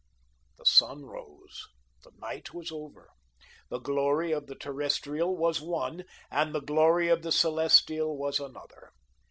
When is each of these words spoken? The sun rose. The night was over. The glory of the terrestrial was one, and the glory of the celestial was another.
The 0.57 0.65
sun 0.65 1.05
rose. 1.05 1.67
The 2.03 2.09
night 2.17 2.55
was 2.55 2.71
over. 2.71 3.11
The 3.69 3.77
glory 3.77 4.31
of 4.31 4.47
the 4.47 4.55
terrestrial 4.55 5.37
was 5.37 5.61
one, 5.61 6.05
and 6.31 6.55
the 6.55 6.59
glory 6.59 7.09
of 7.09 7.21
the 7.21 7.31
celestial 7.31 8.17
was 8.17 8.39
another. 8.39 8.93